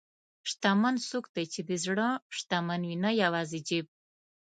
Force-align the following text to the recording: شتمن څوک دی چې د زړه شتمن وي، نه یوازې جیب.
شتمن 0.49 0.95
څوک 1.09 1.25
دی 1.35 1.45
چې 1.53 1.61
د 1.69 1.71
زړه 1.85 2.07
شتمن 2.37 2.81
وي، 2.87 2.95
نه 3.03 3.11
یوازې 3.23 3.59
جیب. 3.67 3.85